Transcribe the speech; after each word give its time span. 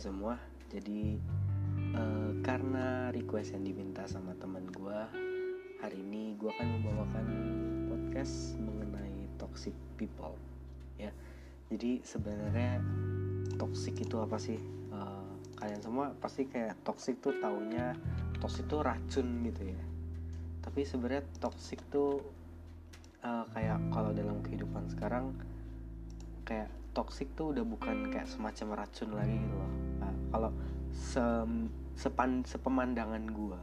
semua, 0.00 0.40
jadi 0.72 1.20
uh, 1.92 2.32
karena 2.40 3.12
request 3.12 3.52
yang 3.52 3.68
diminta 3.68 4.08
sama 4.08 4.32
teman 4.40 4.64
gue, 4.72 5.00
hari 5.84 6.00
ini 6.00 6.40
gue 6.40 6.48
akan 6.48 6.68
membawakan 6.80 7.26
podcast 7.92 8.56
mengenai 8.56 9.28
toxic 9.36 9.76
people, 10.00 10.40
ya. 10.96 11.12
Jadi 11.68 12.00
sebenarnya 12.00 12.80
toxic 13.60 14.00
itu 14.00 14.16
apa 14.24 14.40
sih? 14.40 14.56
Uh, 14.88 15.36
kalian 15.60 15.84
semua 15.84 16.16
pasti 16.16 16.48
kayak 16.48 16.80
toxic 16.80 17.20
tuh 17.20 17.36
taunya 17.36 17.92
toxic 18.40 18.64
tuh 18.72 18.80
racun 18.80 19.44
gitu 19.44 19.68
ya. 19.68 19.82
Tapi 20.64 20.80
sebenarnya 20.88 21.28
toxic 21.44 21.76
tuh 21.92 22.24
uh, 23.20 23.44
kayak 23.52 23.76
kalau 23.92 24.16
dalam 24.16 24.40
kehidupan 24.40 24.88
sekarang 24.88 25.36
kayak 26.48 26.72
toxic 26.96 27.28
tuh 27.36 27.52
udah 27.54 27.62
bukan 27.62 28.10
kayak 28.10 28.26
semacam 28.26 28.82
racun 28.82 29.14
lagi 29.14 29.36
gitu 29.36 29.56
loh 29.60 29.79
kalau 30.30 30.50
se 30.90 31.22
sepan 31.98 32.40
sepemandangan 32.46 33.28
gua 33.30 33.60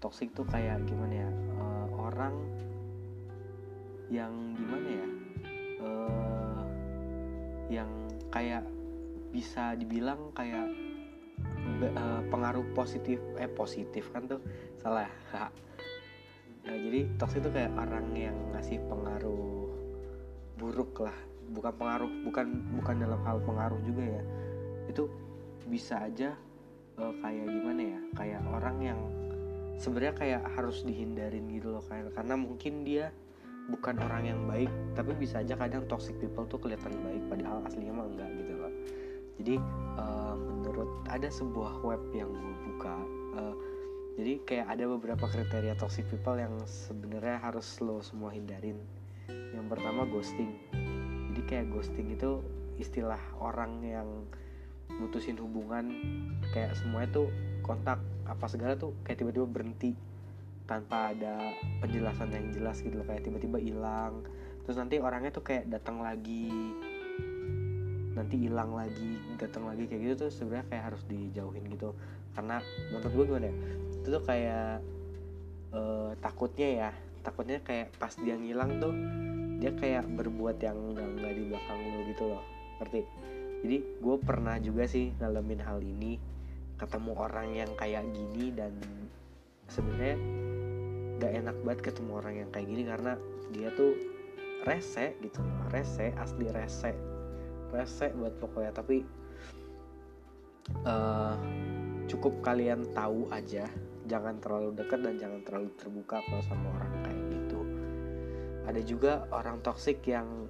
toxic 0.00 0.32
tuh 0.32 0.48
kayak 0.48 0.82
gimana 0.88 1.28
ya? 1.28 1.30
Uh, 1.60 1.86
orang 2.10 2.34
yang 4.10 4.32
gimana 4.56 4.88
ya? 4.88 5.08
Uh, 5.80 6.62
yang 7.70 7.90
kayak 8.32 8.64
bisa 9.30 9.78
dibilang 9.78 10.34
kayak 10.34 10.66
uh, 11.94 12.20
pengaruh 12.32 12.66
positif 12.74 13.22
eh 13.38 13.46
positif 13.46 14.10
kan 14.10 14.26
tuh 14.26 14.42
salah 14.82 15.06
nah, 16.66 16.76
jadi 16.76 17.06
toxic 17.14 17.44
itu 17.44 17.50
kayak 17.54 17.72
orang 17.78 18.10
yang 18.16 18.36
ngasih 18.56 18.82
pengaruh 18.90 19.70
buruk 20.60 20.92
lah. 21.08 21.16
Bukan 21.50 21.72
pengaruh 21.80 22.10
bukan 22.28 22.46
bukan 22.78 22.94
dalam 23.00 23.20
hal 23.24 23.40
pengaruh 23.42 23.80
juga 23.82 24.04
ya. 24.20 24.22
Itu 24.92 25.08
bisa 25.70 26.02
aja 26.02 26.34
uh, 26.98 27.14
kayak 27.22 27.46
gimana 27.46 27.82
ya 27.96 28.00
kayak 28.18 28.42
orang 28.50 28.76
yang 28.82 29.00
sebenarnya 29.80 30.14
kayak 30.18 30.42
harus 30.58 30.82
dihindarin 30.84 31.48
gitu 31.54 31.72
loh 31.72 31.84
kayak 31.86 32.12
karena 32.12 32.34
mungkin 32.36 32.84
dia 32.84 33.14
bukan 33.70 33.96
orang 34.02 34.26
yang 34.26 34.40
baik 34.50 34.72
tapi 34.98 35.14
bisa 35.14 35.40
aja 35.40 35.54
kadang 35.54 35.86
toxic 35.86 36.18
people 36.18 36.44
tuh 36.50 36.58
kelihatan 36.58 36.90
baik 37.06 37.22
padahal 37.30 37.62
aslinya 37.64 37.94
mah 37.94 38.06
enggak 38.10 38.30
gitu 38.34 38.54
loh. 38.58 38.72
Jadi 39.40 39.54
uh, 39.96 40.36
menurut 40.36 40.90
ada 41.08 41.28
sebuah 41.32 41.80
web 41.80 42.02
yang 42.12 42.28
gue 42.28 42.54
buka 42.68 42.94
uh, 43.40 43.54
jadi 44.20 44.36
kayak 44.44 44.66
ada 44.76 44.84
beberapa 44.84 45.24
kriteria 45.24 45.78
toxic 45.80 46.04
people 46.12 46.36
yang 46.36 46.52
sebenarnya 46.68 47.40
harus 47.40 47.78
lo 47.80 48.04
semua 48.04 48.34
hindarin. 48.34 48.76
Yang 49.30 49.66
pertama 49.70 50.04
ghosting. 50.04 50.60
Jadi 51.32 51.40
kayak 51.46 51.66
ghosting 51.72 52.12
itu 52.12 52.44
istilah 52.76 53.20
orang 53.40 53.80
yang 53.80 54.08
mutusin 54.98 55.38
hubungan 55.38 55.86
kayak 56.50 56.74
semuanya 56.74 57.08
tuh 57.14 57.28
kontak 57.62 58.02
apa 58.26 58.46
segala 58.50 58.74
tuh 58.74 58.96
kayak 59.06 59.22
tiba-tiba 59.22 59.46
berhenti 59.46 59.94
tanpa 60.70 61.10
ada 61.10 61.50
penjelasan 61.82 62.30
yang 62.30 62.46
jelas 62.54 62.78
gitu 62.78 62.94
loh 62.94 63.06
kayak 63.06 63.26
tiba-tiba 63.26 63.58
hilang. 63.58 64.22
Terus 64.62 64.78
nanti 64.78 65.02
orangnya 65.02 65.34
tuh 65.34 65.42
kayak 65.42 65.66
datang 65.66 65.98
lagi 65.98 66.50
nanti 68.10 68.36
hilang 68.46 68.74
lagi 68.74 69.16
datang 69.38 69.70
lagi 69.70 69.86
kayak 69.86 70.00
gitu 70.02 70.14
tuh 70.26 70.30
sebenarnya 70.30 70.66
kayak 70.70 70.84
harus 70.94 71.02
dijauhin 71.10 71.64
gitu. 71.74 71.90
Karena 72.38 72.62
menurut 72.94 73.12
gue 73.14 73.24
gimana 73.26 73.46
ya 73.50 73.54
itu 74.00 74.06
tuh 74.08 74.22
kayak 74.24 74.74
uh, 75.74 76.10
takutnya 76.22 76.68
ya 76.70 76.90
takutnya 77.20 77.58
kayak 77.60 77.90
pas 77.98 78.14
dia 78.14 78.38
ngilang 78.38 78.78
tuh 78.78 78.94
dia 79.60 79.76
kayak 79.76 80.08
berbuat 80.16 80.56
yang 80.62 80.78
nggak 80.94 81.34
di 81.34 81.42
belakang 81.50 81.78
lu 81.82 82.00
gitu 82.14 82.24
loh. 82.30 82.42
Ngerti 82.78 83.00
jadi 83.60 83.76
gue 84.00 84.16
pernah 84.24 84.56
juga 84.56 84.88
sih 84.88 85.12
ngalamin 85.20 85.60
hal 85.60 85.84
ini. 85.84 86.16
Ketemu 86.80 87.12
orang 87.12 87.48
yang 87.52 87.70
kayak 87.76 88.08
gini 88.16 88.56
dan 88.56 88.72
sebenarnya 89.68 90.16
gak 91.20 91.32
enak 91.44 91.56
banget 91.60 91.80
ketemu 91.92 92.10
orang 92.16 92.34
yang 92.40 92.48
kayak 92.48 92.66
gini 92.72 92.82
karena 92.88 93.12
dia 93.52 93.68
tuh 93.76 93.92
rese 94.64 95.12
gitu. 95.20 95.44
Rese 95.68 96.16
asli 96.16 96.48
rese. 96.48 96.96
Rese 97.68 98.16
buat 98.16 98.32
pokoknya. 98.40 98.72
Tapi 98.72 99.04
uh, 100.88 101.36
cukup 102.08 102.40
kalian 102.40 102.88
tahu 102.96 103.28
aja. 103.28 103.68
Jangan 104.08 104.40
terlalu 104.40 104.72
dekat 104.72 105.04
dan 105.04 105.20
jangan 105.20 105.40
terlalu 105.44 105.68
terbuka 105.76 106.24
kalau 106.24 106.42
sama 106.48 106.66
orang 106.80 106.92
kayak 107.04 107.22
gitu. 107.28 107.60
Ada 108.64 108.80
juga 108.88 109.12
orang 109.36 109.60
toksik 109.60 110.00
yang 110.08 110.48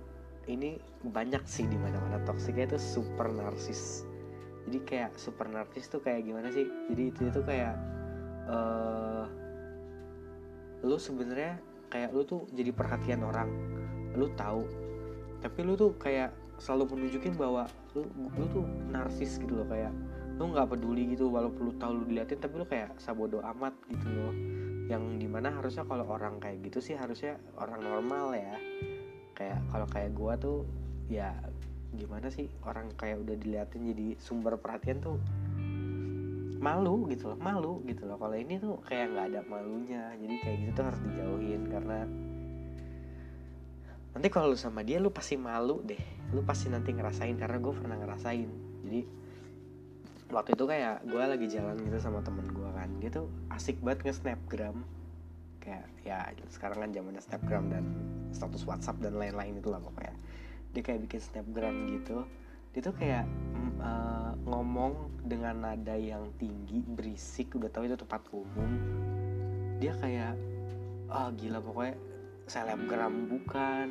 ini 0.48 0.80
banyak 1.04 1.44
sih 1.44 1.68
di 1.68 1.76
mana 1.76 2.00
mana 2.00 2.18
toksiknya 2.24 2.72
itu 2.72 2.78
super 2.80 3.28
narsis. 3.28 4.08
Jadi 4.64 4.78
kayak 4.86 5.12
super 5.20 5.50
narsis 5.50 5.90
tuh 5.90 6.00
kayak 6.00 6.24
gimana 6.24 6.48
sih? 6.48 6.64
Jadi 6.88 7.02
itu 7.12 7.20
itu 7.28 7.40
kayak 7.44 7.74
uh, 8.48 9.24
lu 10.80 10.96
sebenarnya 10.96 11.60
kayak 11.92 12.14
lu 12.16 12.24
tuh 12.24 12.48
jadi 12.56 12.72
perhatian 12.72 13.20
orang. 13.24 13.48
Lu 14.16 14.32
tahu. 14.32 14.64
Tapi 15.40 15.60
lu 15.64 15.76
tuh 15.76 15.96
kayak 15.96 16.32
selalu 16.60 16.96
menunjukin 16.96 17.36
bahwa 17.36 17.68
lu 17.96 18.04
lu 18.36 18.46
tuh 18.48 18.64
narsis 18.88 19.36
gitu 19.36 19.60
loh. 19.60 19.68
Kayak 19.68 19.92
lu 20.40 20.56
nggak 20.56 20.72
peduli 20.72 21.12
gitu 21.12 21.28
walaupun 21.28 21.68
lu 21.68 21.74
tahu 21.76 22.00
lu 22.00 22.04
diliatin 22.08 22.40
tapi 22.40 22.54
lu 22.56 22.64
kayak 22.64 22.96
sabodo 22.96 23.44
amat 23.44 23.76
gitu 23.92 24.08
loh. 24.08 24.32
Yang 24.88 25.22
di 25.22 25.28
mana 25.28 25.52
harusnya 25.52 25.84
kalau 25.84 26.04
orang 26.08 26.40
kayak 26.40 26.64
gitu 26.64 26.80
sih 26.82 26.96
harusnya 26.96 27.38
orang 27.56 27.80
normal 27.80 28.34
ya 28.34 28.58
kayak 29.40 29.58
kalau 29.72 29.86
kayak 29.88 30.10
gue 30.12 30.32
tuh 30.36 30.58
ya 31.08 31.32
gimana 31.96 32.28
sih 32.28 32.46
orang 32.68 32.92
kayak 32.94 33.24
udah 33.24 33.34
diliatin 33.40 33.88
jadi 33.88 34.20
sumber 34.20 34.60
perhatian 34.60 35.00
tuh 35.00 35.16
malu 36.60 37.08
gitu 37.08 37.32
loh 37.32 37.40
malu 37.40 37.80
gitu 37.88 38.04
loh. 38.04 38.20
Kalau 38.20 38.36
ini 38.36 38.60
tuh 38.60 38.76
kayak 38.84 39.16
nggak 39.16 39.26
ada 39.32 39.40
malunya 39.48 40.12
jadi 40.20 40.34
kayak 40.44 40.56
gitu 40.60 40.70
tuh 40.76 40.84
harus 40.92 41.00
dijauhin 41.08 41.62
karena 41.72 41.98
nanti 44.12 44.28
kalau 44.28 44.52
lu 44.52 44.58
sama 44.60 44.84
dia 44.84 45.00
lu 45.00 45.08
pasti 45.08 45.40
malu 45.40 45.80
deh. 45.80 45.98
Lu 46.36 46.44
pasti 46.44 46.68
nanti 46.68 46.92
ngerasain 46.92 47.40
karena 47.40 47.56
gue 47.56 47.72
pernah 47.72 47.96
ngerasain. 47.96 48.50
Jadi 48.84 49.00
waktu 50.30 50.54
itu 50.54 50.64
kayak 50.68 51.02
gue 51.08 51.22
lagi 51.26 51.46
jalan 51.50 51.80
gitu 51.80 51.98
sama 51.98 52.22
temen 52.22 52.46
gue 52.54 52.68
kan 52.70 52.86
dia 53.02 53.10
tuh 53.10 53.26
asik 53.50 53.82
banget 53.82 54.06
nge 54.06 54.22
snapgram 54.22 54.86
kayak 55.60 55.87
ya 56.03 56.19
sekarang 56.48 56.88
kan 56.88 56.91
zamannya 56.91 57.22
snapgram 57.22 57.65
dan 57.69 57.84
status 58.32 58.65
WhatsApp 58.65 58.98
dan 59.04 59.15
lain-lain 59.21 59.60
itu 59.60 59.69
lah 59.69 59.78
pokoknya. 59.78 60.16
Dia 60.72 60.82
kayak 60.82 61.00
bikin 61.06 61.21
snapgram 61.21 61.76
gitu. 61.93 62.25
Dia 62.71 62.81
tuh 62.87 62.94
kayak 62.94 63.26
uh, 63.82 64.32
ngomong 64.47 65.10
dengan 65.26 65.66
nada 65.66 65.98
yang 65.98 66.31
tinggi 66.38 66.81
berisik 66.87 67.53
udah 67.59 67.69
tahu 67.69 67.91
itu 67.91 67.98
tempat 67.98 68.22
umum. 68.31 68.72
Dia 69.82 69.93
kayak 69.98 70.34
ah 71.10 71.26
oh, 71.26 71.28
gila 71.34 71.59
pokoknya 71.60 71.94
selebgram 72.47 73.31
bukan. 73.31 73.88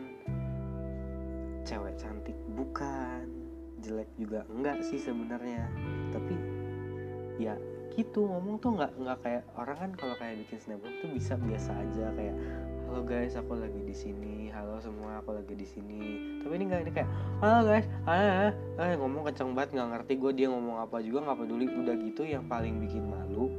Cewek 1.67 1.95
cantik 1.99 2.37
bukan. 2.55 3.27
Jelek 3.79 4.09
juga 4.19 4.43
enggak 4.47 4.83
sih 4.83 4.99
sebenarnya. 4.99 5.67
Tapi 6.11 6.35
ya 7.39 7.55
gitu 7.95 8.25
ngomong 8.25 8.61
tuh 8.61 8.75
nggak 8.77 8.91
nggak 8.97 9.17
kayak 9.23 9.43
orang 9.57 9.77
kan 9.77 9.91
kalau 9.97 10.15
kayak 10.17 10.41
bikin 10.45 10.57
snapgram 10.61 10.93
tuh 11.01 11.09
bisa 11.13 11.33
biasa 11.39 11.71
aja 11.73 12.05
kayak 12.13 12.35
halo 12.89 13.05
guys 13.05 13.37
aku 13.37 13.53
lagi 13.53 13.81
di 13.85 13.95
sini 13.95 14.49
halo 14.49 14.81
semua 14.81 15.21
aku 15.21 15.37
lagi 15.37 15.53
di 15.53 15.67
sini. 15.67 16.01
Tapi 16.41 16.53
ini 16.57 16.65
nggak 16.69 16.81
ini 16.85 16.91
kayak 16.91 17.09
halo 17.41 17.59
guys 17.69 17.85
ah, 18.09 18.51
ah, 18.81 18.93
ngomong 18.97 19.29
kenceng 19.29 19.53
banget 19.53 19.77
nggak 19.77 19.89
ngerti 19.93 20.13
gue 20.17 20.31
dia 20.33 20.47
ngomong 20.49 20.81
apa 20.81 20.97
juga 21.01 21.29
nggak 21.29 21.37
peduli. 21.45 21.65
Udah 21.69 21.95
gitu 22.01 22.21
yang 22.25 22.45
paling 22.49 22.81
bikin 22.81 23.05
malu 23.05 23.53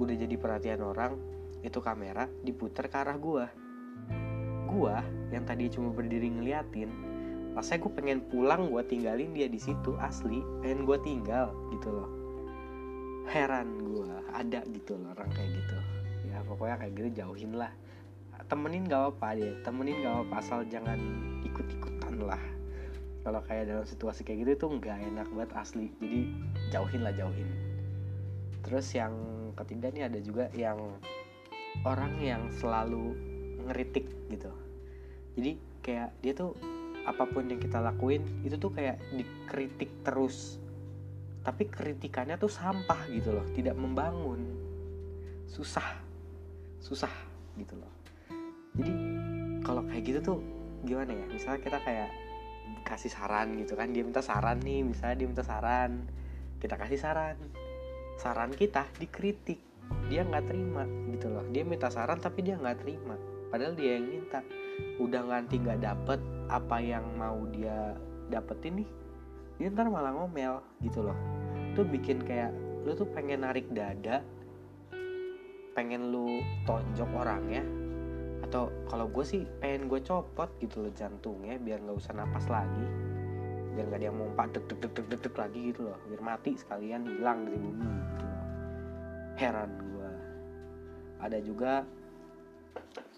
udah 0.00 0.14
jadi 0.18 0.34
perhatian 0.34 0.82
orang 0.82 1.14
itu 1.62 1.78
kamera 1.78 2.26
diputar 2.42 2.90
ke 2.90 2.96
arah 2.98 3.14
gue 3.14 3.44
gue 4.72 4.96
yang 5.30 5.44
tadi 5.44 5.68
cuma 5.68 5.92
berdiri 5.92 6.32
ngeliatin 6.32 6.90
rasanya 7.52 7.84
gue 7.84 7.92
pengen 7.92 8.18
pulang 8.32 8.72
gue 8.72 8.82
tinggalin 8.88 9.36
dia 9.36 9.46
di 9.46 9.60
situ 9.60 9.92
asli 10.00 10.40
pengen 10.64 10.88
gue 10.88 10.98
tinggal 11.04 11.52
gitu 11.70 11.92
loh 11.92 12.21
heran 13.30 13.68
gue 13.82 14.10
ada 14.32 14.60
gitu 14.70 14.98
loh 14.98 15.14
orang 15.14 15.30
kayak 15.34 15.50
gitu. 15.54 15.78
Ya 16.30 16.38
pokoknya 16.46 16.76
kayak 16.80 16.92
gitu 16.98 17.08
jauhin 17.22 17.52
lah. 17.58 17.72
Temenin 18.50 18.90
gak 18.90 19.16
apa 19.16 19.38
dia 19.38 19.54
temenin 19.62 20.02
gak 20.02 20.26
apa 20.26 20.34
asal 20.42 20.66
jangan 20.66 20.98
ikut 21.46 21.66
ikutan 21.78 22.14
lah. 22.26 22.42
Kalau 23.22 23.38
kayak 23.46 23.70
dalam 23.70 23.86
situasi 23.86 24.26
kayak 24.26 24.42
gitu 24.42 24.66
tuh 24.66 24.70
nggak 24.82 24.98
enak 25.14 25.28
banget 25.30 25.50
asli. 25.54 25.86
Jadi 26.02 26.20
jauhin 26.74 27.06
lah 27.06 27.14
jauhin. 27.14 27.46
Terus 28.66 28.86
yang 28.98 29.14
ketiga 29.54 29.94
nih 29.94 30.10
ada 30.10 30.18
juga 30.18 30.50
yang 30.58 30.78
orang 31.86 32.18
yang 32.18 32.42
selalu 32.58 33.14
ngeritik 33.68 34.10
gitu. 34.26 34.50
Jadi 35.38 35.52
kayak 35.82 36.10
dia 36.22 36.32
tuh 36.34 36.58
apa 37.02 37.26
pun 37.26 37.46
yang 37.50 37.58
kita 37.58 37.82
lakuin 37.82 38.22
itu 38.46 38.54
tuh 38.58 38.70
kayak 38.70 38.98
dikritik 39.14 39.90
terus 40.06 40.61
tapi 41.42 41.66
kritikannya 41.66 42.38
tuh 42.38 42.50
sampah 42.50 43.10
gitu 43.10 43.34
loh 43.34 43.46
tidak 43.54 43.74
membangun. 43.74 44.46
Susah. 45.50 45.98
Susah 46.78 47.10
gitu 47.58 47.74
loh. 47.78 47.92
Jadi 48.78 48.92
kalau 49.66 49.82
kayak 49.90 50.02
gitu 50.06 50.18
tuh 50.22 50.38
gimana 50.86 51.12
ya? 51.12 51.26
Misalnya 51.28 51.60
kita 51.60 51.78
kayak 51.82 52.10
kasih 52.86 53.10
saran 53.10 53.58
gitu 53.58 53.78
kan 53.78 53.94
dia 53.94 54.02
minta 54.02 54.24
saran 54.24 54.58
nih 54.58 54.82
misalnya 54.82 55.22
dia 55.22 55.28
minta 55.28 55.44
saran 55.44 56.06
kita 56.62 56.78
kasih 56.78 56.98
saran. 56.98 57.36
Saran 58.18 58.54
kita 58.54 58.86
dikritik 59.02 59.58
dia 60.06 60.22
nggak 60.22 60.46
terima 60.46 60.86
gitu 61.10 61.26
loh. 61.26 61.42
Dia 61.50 61.66
minta 61.66 61.90
saran 61.90 62.22
tapi 62.22 62.46
dia 62.46 62.54
nggak 62.54 62.86
terima 62.86 63.18
padahal 63.50 63.74
dia 63.74 63.98
yang 63.98 64.06
minta. 64.06 64.40
Udah 65.02 65.26
nganti 65.26 65.58
nggak 65.58 65.80
dapet 65.82 66.20
apa 66.46 66.78
yang 66.78 67.04
mau 67.18 67.44
dia 67.50 67.98
dapetin 68.30 68.82
nih 68.82 68.88
dia 69.62 69.70
ntar 69.70 69.86
malah 69.86 70.10
ngomel 70.10 70.58
gitu 70.82 71.06
loh 71.06 71.14
tuh 71.72 71.84
bikin 71.88 72.20
kayak 72.22 72.52
lu 72.82 72.92
tuh 72.92 73.08
pengen 73.10 73.46
narik 73.46 73.66
dada 73.72 74.20
pengen 75.72 76.12
lu 76.12 76.44
tonjok 76.68 77.10
orang 77.16 77.42
ya 77.48 77.64
atau 78.44 78.68
kalau 78.90 79.08
gue 79.08 79.24
sih 79.24 79.42
pengen 79.62 79.88
gue 79.88 80.02
copot 80.04 80.50
gitu 80.60 80.84
loh 80.84 80.92
jantungnya 80.92 81.56
biar 81.56 81.80
nggak 81.80 81.96
usah 81.96 82.12
napas 82.12 82.44
lagi 82.52 82.86
biar 83.72 83.88
nggak 83.88 84.00
dia 84.04 84.12
mau 84.12 84.28
deg 84.28 84.64
deg 84.68 84.78
deg 84.84 85.06
deg 85.08 85.20
deg 85.24 85.34
lagi 85.34 85.60
gitu 85.72 85.88
loh 85.88 85.96
biar 86.10 86.20
mati 86.20 86.52
sekalian 86.58 87.08
hilang 87.08 87.48
dari 87.48 87.56
bumi 87.56 87.88
gitu 87.88 88.24
loh. 88.28 88.44
heran 89.40 89.70
gue 89.80 90.10
ada 91.22 91.38
juga 91.40 91.72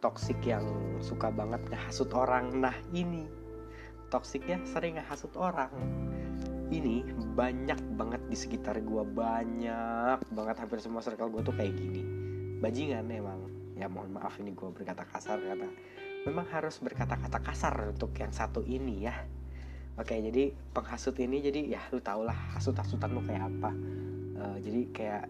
toksik 0.04 0.44
yang 0.44 0.68
suka 1.00 1.32
banget 1.32 1.64
ngehasut 1.72 2.12
orang. 2.12 2.52
Nah 2.60 2.76
ini 2.92 3.24
toksiknya 4.12 4.60
sering 4.68 5.00
ngehasut 5.00 5.32
orang 5.40 5.72
ini 6.72 7.04
banyak 7.36 7.76
banget 7.98 8.22
di 8.30 8.36
sekitar 8.38 8.80
gue 8.80 9.02
banyak 9.04 10.18
banget 10.32 10.56
hampir 10.56 10.78
semua 10.80 11.04
circle 11.04 11.28
gue 11.28 11.42
tuh 11.44 11.54
kayak 11.56 11.74
gini. 11.76 12.02
Bajingan 12.62 13.10
emang. 13.12 13.50
Ya 13.74 13.90
mohon 13.90 14.14
maaf 14.14 14.38
ini 14.38 14.54
gue 14.54 14.70
berkata 14.70 15.02
kasar 15.04 15.42
karena 15.42 15.66
memang 16.24 16.46
harus 16.48 16.78
berkata-kata 16.80 17.42
kasar 17.42 17.74
untuk 17.90 18.14
yang 18.16 18.32
satu 18.32 18.64
ini 18.64 19.04
ya. 19.04 19.14
Oke 19.94 20.18
jadi 20.18 20.50
penghasut 20.74 21.14
ini 21.20 21.42
jadi 21.42 21.78
ya 21.78 21.80
lu 21.94 22.00
tau 22.02 22.24
lah 22.26 22.34
hasut-hasutan 22.56 23.12
lu 23.12 23.22
kayak 23.26 23.50
apa. 23.50 23.70
Uh, 24.34 24.56
jadi 24.62 24.80
kayak 24.94 25.24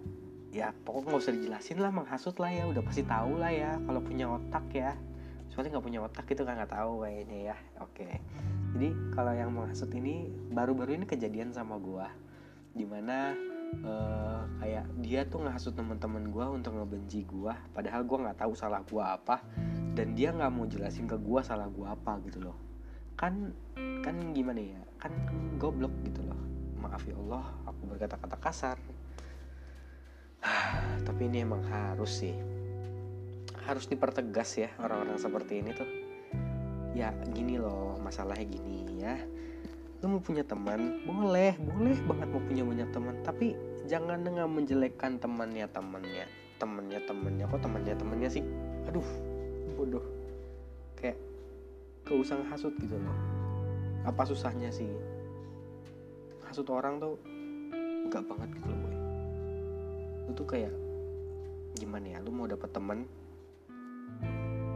ya 0.54 0.70
pokoknya 0.86 1.10
nggak 1.10 1.22
usah 1.26 1.34
dijelasin 1.34 1.78
lah 1.82 1.90
menghasut 1.90 2.36
lah 2.38 2.52
ya 2.52 2.64
udah 2.70 2.82
pasti 2.86 3.02
tahu 3.02 3.42
lah 3.42 3.50
ya 3.50 3.76
kalau 3.84 4.00
punya 4.00 4.30
otak 4.30 4.64
ya. 4.70 4.92
Soalnya 5.50 5.76
nggak 5.76 5.86
punya 5.86 6.00
otak 6.04 6.26
itu 6.30 6.42
kan 6.46 6.54
nggak 6.60 6.72
tahu 6.72 7.02
kayaknya 7.02 7.38
ya. 7.52 7.56
Oke 7.82 8.22
jadi 8.74 8.90
kalau 9.14 9.32
yang 9.32 9.54
menghasut 9.54 9.90
ini 9.94 10.28
baru-baru 10.50 10.98
ini 10.98 11.06
kejadian 11.06 11.54
sama 11.54 11.78
gue 11.78 12.06
di 12.74 12.82
mana 12.82 13.38
uh, 13.86 14.42
kayak 14.58 14.90
dia 14.98 15.22
tuh 15.30 15.46
ngehasut 15.46 15.78
teman-teman 15.78 16.26
gue 16.26 16.46
untuk 16.50 16.74
ngebenci 16.74 17.22
gue 17.22 17.54
padahal 17.70 18.02
gue 18.02 18.18
nggak 18.26 18.38
tahu 18.42 18.52
salah 18.58 18.82
gue 18.82 18.98
apa 18.98 19.46
dan 19.94 20.18
dia 20.18 20.34
nggak 20.34 20.50
mau 20.50 20.66
jelasin 20.66 21.06
ke 21.06 21.14
gue 21.14 21.40
salah 21.46 21.70
gue 21.70 21.86
apa 21.86 22.18
gitu 22.26 22.42
loh. 22.42 22.58
Kan 23.14 23.54
kan 24.02 24.34
gimana 24.34 24.58
ya? 24.58 24.82
Kan 24.98 25.14
goblok 25.56 25.94
gitu 26.02 26.26
loh. 26.26 26.38
Maaf 26.82 27.06
ya 27.06 27.14
Allah 27.14 27.46
aku 27.70 27.94
berkata-kata 27.94 28.36
kasar. 28.42 28.76
Tapi 31.06 31.22
ini 31.30 31.46
emang 31.46 31.62
harus 31.70 32.26
sih. 32.26 32.34
Harus 33.64 33.86
dipertegas 33.86 34.58
ya 34.58 34.74
orang-orang 34.82 35.16
seperti 35.16 35.62
ini 35.62 35.70
tuh 35.72 36.03
ya 36.94 37.10
gini 37.34 37.58
loh 37.58 37.98
masalahnya 37.98 38.46
gini 38.46 39.02
ya. 39.02 39.18
Lu 40.00 40.16
mau 40.16 40.20
punya 40.22 40.46
teman? 40.46 41.02
Boleh 41.04 41.58
boleh 41.58 41.98
banget 42.06 42.28
mau 42.30 42.42
punya 42.42 42.62
banyak 42.62 42.88
teman. 42.94 43.14
Tapi 43.26 43.46
jangan 43.90 44.22
dengan 44.22 44.48
menjelekkan 44.48 45.18
temannya 45.18 45.66
temannya. 45.68 46.24
Temannya 46.56 47.00
temannya. 47.04 47.44
Kok 47.50 47.60
temannya 47.60 47.94
temannya 47.98 48.28
sih? 48.30 48.44
Aduh 48.88 49.06
bodoh. 49.74 50.04
Kayak 50.94 51.18
gak 52.06 52.16
usah 52.20 52.38
hasut 52.48 52.72
gitu 52.78 52.94
loh. 52.94 53.18
Apa 54.06 54.22
susahnya 54.24 54.70
sih? 54.70 54.88
Hasut 56.46 56.68
orang 56.70 57.02
tuh 57.02 57.18
enggak 58.06 58.22
banget 58.28 58.48
gitu 58.60 58.68
loh 58.70 58.78
boy. 58.84 58.96
Lu 60.28 60.30
tuh 60.36 60.46
kayak 60.46 60.72
gimana 61.74 62.14
ya? 62.14 62.18
Lu 62.22 62.30
mau 62.30 62.46
dapet 62.46 62.70
temen 62.70 63.08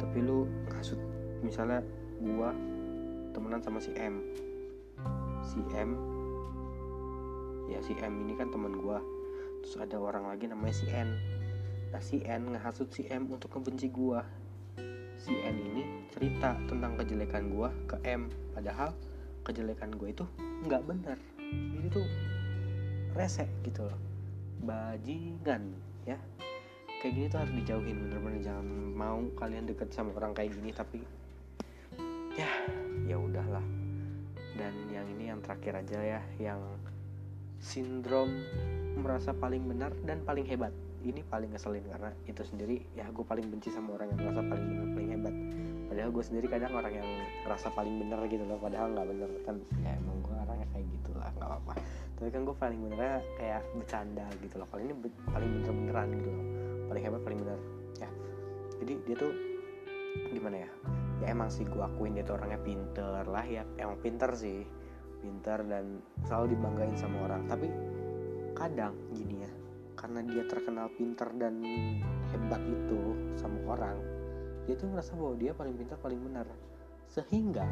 tapi 0.01 0.25
lu 0.25 0.49
hasut. 0.73 0.99
Misalnya 1.45 1.85
gua 2.19 2.55
temenan 3.39 3.63
sama 3.63 3.79
si 3.79 3.95
M. 3.95 4.19
Si 5.47 5.63
M. 5.75 5.95
Ya 7.69 7.79
si 7.85 7.95
M 8.01 8.25
ini 8.27 8.35
kan 8.35 8.49
teman 8.49 8.81
gue 8.81 8.99
terus 9.63 9.77
ada 9.79 10.01
orang 10.01 10.27
lagi 10.27 10.49
namanya 10.49 10.75
si 10.75 10.89
N. 10.89 11.15
Nah 11.93 12.03
si 12.03 12.25
N 12.25 12.57
ngehasut 12.57 12.89
si 12.91 13.07
M 13.07 13.29
untuk 13.29 13.53
ngebenci 13.55 13.93
gue 13.93 14.21
si 15.21 15.35
N 15.39 15.57
ini 15.61 16.09
cerita 16.11 16.57
tentang 16.67 16.97
kejelekan 16.97 17.53
gue 17.53 17.69
ke 17.87 17.97
M. 18.09 18.33
Padahal 18.57 18.97
kejelekan 19.45 19.93
gue 19.95 20.09
itu 20.11 20.25
nggak 20.67 20.83
benar 20.85 21.17
ini 21.53 21.87
tuh 21.93 22.05
rese 23.15 23.47
gitu 23.63 23.85
loh. 23.85 23.99
Bajingan 24.65 25.77
ya. 26.09 26.19
Kayak 26.99 27.13
gini 27.15 27.27
tuh 27.31 27.39
harus 27.39 27.55
dijauhin 27.55 27.97
bener-bener. 28.09 28.43
Jangan 28.43 28.67
mau 28.97 29.21
kalian 29.39 29.71
deket 29.71 29.95
sama 29.95 30.11
orang 30.19 30.35
kayak 30.35 30.57
gini 30.57 30.75
tapi 30.75 30.99
ya 33.09 33.17
udahlah. 33.17 33.65
Dan 34.55 34.75
yang 34.93 35.07
ini 35.17 35.33
yang 35.33 35.41
terakhir 35.41 35.81
aja 35.81 35.99
ya 35.99 36.21
yang 36.37 36.61
sindrom 37.59 38.29
merasa 39.01 39.33
paling 39.33 39.65
benar 39.65 39.97
dan 40.05 40.21
paling 40.23 40.45
hebat. 40.45 40.71
Ini 40.99 41.23
paling 41.31 41.55
ngeselin 41.55 41.87
karena 41.89 42.11
itu 42.27 42.43
sendiri 42.43 42.83
ya 42.93 43.07
gue 43.09 43.23
paling 43.23 43.47
benci 43.49 43.71
sama 43.71 43.97
orang 43.97 44.13
yang 44.13 44.21
merasa 44.29 44.43
paling 44.45 44.67
benar 44.67 44.89
paling 44.93 45.11
hebat. 45.15 45.35
Padahal 45.89 46.11
gue 46.13 46.25
sendiri 46.27 46.47
kadang 46.53 46.73
orang 46.77 46.93
yang 46.93 47.09
merasa 47.47 47.69
paling 47.73 47.95
benar 47.97 48.21
gitu 48.29 48.45
loh 48.45 48.59
padahal 48.61 48.93
nggak 48.93 49.07
bener 49.09 49.31
kan 49.47 49.57
ya 49.81 49.91
emang 49.97 50.19
gue 50.21 50.35
orangnya 50.37 50.69
kayak 50.75 50.87
gitulah 51.01 51.31
nggak 51.39 51.49
apa-apa. 51.49 51.73
Tapi 52.19 52.29
kan 52.35 52.41
gue 52.45 52.57
paling 52.59 52.79
benernya 52.83 53.17
kayak 53.39 53.63
bercanda 53.79 54.27
gitu 54.43 54.55
loh. 54.59 54.67
Kalau 54.69 54.83
ini 54.83 54.95
paling 55.31 55.51
bener 55.63 55.73
beneran 55.73 56.09
gitu 56.19 56.31
loh. 56.35 56.47
Paling 56.91 57.03
hebat 57.07 57.21
paling 57.23 57.39
benar. 57.47 57.59
Ya 58.03 58.11
jadi 58.83 58.93
dia 59.07 59.17
tuh 59.17 59.33
gimana 60.35 60.67
ya 60.67 60.71
ya 61.19 61.35
emang 61.35 61.51
sih 61.51 61.67
gue 61.67 61.83
akuin 61.83 62.15
dia 62.15 62.25
tuh 62.27 62.39
orangnya 62.39 62.61
pinter 62.63 63.25
lah 63.27 63.47
ya. 63.47 63.63
Emang 63.79 63.99
pinter 64.01 64.31
sih. 64.35 64.63
Pinter 65.19 65.67
dan 65.67 65.99
selalu 66.27 66.55
dibanggain 66.55 66.95
sama 66.95 67.27
orang. 67.27 67.43
Tapi 67.51 67.69
kadang 68.55 68.95
gini 69.15 69.43
ya 69.47 69.51
karena 69.99 70.23
dia 70.23 70.47
terkenal 70.47 70.87
pinter 70.95 71.27
dan 71.39 71.59
hebat 72.31 72.63
itu 72.63 73.19
sama 73.35 73.59
orang 73.67 73.99
dia 74.69 74.77
tuh 74.77 74.93
ngerasa 74.93 75.17
bahwa 75.17 75.35
dia 75.41 75.57
paling 75.57 75.75
pintar 75.81 75.97
paling 75.97 76.21
benar. 76.21 76.47
Sehingga 77.09 77.65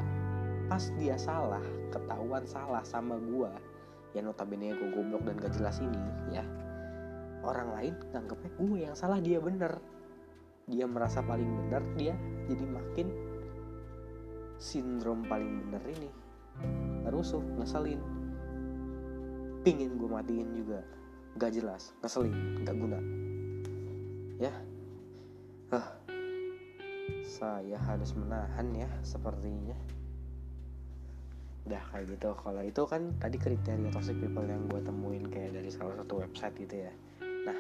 pas 0.66 0.90
dia 0.96 1.14
salah 1.20 1.62
ketahuan 1.92 2.42
salah 2.48 2.82
sama 2.82 3.20
gue 3.20 3.52
ya 4.16 4.24
notabene 4.24 4.74
gue 4.74 4.88
goblok 4.90 5.22
dan 5.28 5.38
gak 5.38 5.54
jelas 5.54 5.78
ini 5.78 6.00
ya 6.34 6.42
orang 7.46 7.70
lain 7.70 7.94
nganggepnya 8.10 8.50
gue 8.58 8.78
yang 8.82 8.94
salah 8.98 9.22
dia 9.22 9.38
bener 9.38 9.78
dia 10.66 10.88
merasa 10.90 11.22
paling 11.22 11.46
benar 11.46 11.84
dia 11.94 12.18
jadi 12.50 12.64
makin 12.66 13.06
sindrom 14.56 15.24
paling 15.28 15.68
bener 15.68 15.82
ini. 15.92 16.10
Rusuh 17.08 17.44
ngeselin. 17.60 18.00
Pingin 19.62 20.00
gue 20.00 20.08
matiin 20.08 20.48
juga. 20.56 20.80
Gak 21.36 21.52
jelas 21.52 21.92
ngeselin 22.00 22.64
gak 22.64 22.76
guna. 22.76 23.00
Ya. 24.40 24.52
Huh. 25.72 25.88
saya 27.26 27.76
harus 27.76 28.14
menahan 28.16 28.70
ya 28.72 28.88
sepertinya. 29.02 29.76
Udah 31.66 31.82
kayak 31.92 32.16
gitu. 32.16 32.32
Kalau 32.38 32.62
itu 32.62 32.82
kan 32.86 33.12
tadi 33.18 33.36
kriteria 33.36 33.90
toxic 33.92 34.16
people 34.16 34.46
yang 34.46 34.64
gue 34.70 34.80
temuin 34.80 35.26
kayak 35.26 35.58
dari 35.58 35.68
salah 35.68 35.98
satu 35.98 36.22
website 36.22 36.54
gitu 36.56 36.86
ya. 36.86 36.92
Nah 37.44 37.58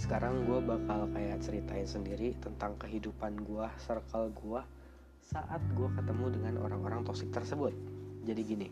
sekarang 0.00 0.44
gue 0.48 0.58
bakal 0.64 1.06
kayak 1.14 1.38
ceritain 1.40 1.86
sendiri 1.86 2.34
tentang 2.42 2.74
kehidupan 2.80 3.38
gue 3.46 3.66
circle 3.78 4.32
gue 4.34 4.60
saat 5.22 5.62
gue 5.78 5.88
ketemu 5.94 6.26
dengan 6.34 6.54
orang-orang 6.66 7.06
toksik 7.06 7.30
tersebut. 7.30 7.72
Jadi 8.22 8.40
gini 8.46 8.68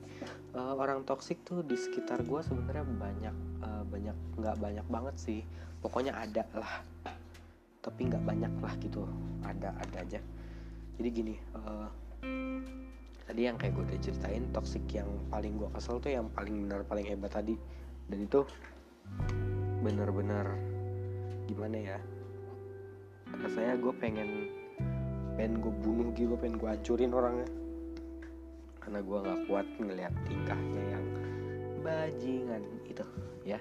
uh, 0.54 0.78
orang 0.78 1.02
toksik 1.02 1.42
tuh 1.42 1.66
di 1.66 1.74
sekitar 1.74 2.22
gue 2.22 2.40
sebenarnya 2.42 2.86
banyak 2.86 3.36
uh, 3.66 3.82
banyak 3.86 4.16
nggak 4.38 4.56
banyak 4.58 4.86
banget 4.86 5.16
sih. 5.18 5.40
Pokoknya 5.82 6.14
ada 6.14 6.46
lah. 6.54 6.82
Tapi 7.80 8.00
nggak 8.12 8.22
banyak 8.22 8.52
lah 8.60 8.74
gitu. 8.78 9.06
Ada 9.42 9.74
ada 9.74 9.96
aja. 10.02 10.20
Jadi 11.00 11.08
gini 11.10 11.34
uh, 11.56 11.88
tadi 13.26 13.40
yang 13.46 13.56
kayak 13.56 13.74
gue 13.78 13.84
udah 13.90 13.98
ceritain 14.02 14.44
toksik 14.52 14.84
yang 14.92 15.08
paling 15.32 15.56
gue 15.56 15.70
kesel 15.72 15.96
tuh 15.98 16.12
yang 16.12 16.28
paling 16.30 16.66
benar 16.66 16.86
paling 16.86 17.06
hebat 17.06 17.32
tadi. 17.34 17.56
Dan 18.10 18.26
itu 18.26 18.42
bener-bener 19.80 20.46
gimana 21.48 21.96
ya? 21.96 21.98
Rasanya 23.30 23.78
gue 23.78 23.94
pengen 23.98 24.59
pengen 25.40 25.64
gue 25.64 25.72
bunuh 25.72 26.12
gitu 26.12 26.36
pengen 26.36 26.60
gue 26.60 26.68
hancurin 26.68 27.16
orangnya. 27.16 27.48
Karena 28.76 29.00
gue 29.00 29.18
nggak 29.24 29.40
kuat 29.48 29.64
ngeliat 29.80 30.12
tingkahnya 30.28 30.82
yang 30.92 31.04
bajingan 31.80 32.60
itu 32.84 33.00
ya. 33.48 33.56